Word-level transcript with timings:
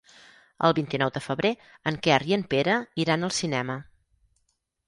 El 0.69 0.73
vint-i-nou 0.77 1.11
de 1.17 1.21
febrer 1.25 1.51
en 1.91 1.99
Quer 2.07 2.17
i 2.31 2.35
en 2.39 2.47
Pere 2.55 2.79
iran 3.05 3.29
al 3.29 3.37
cinema. 3.43 3.77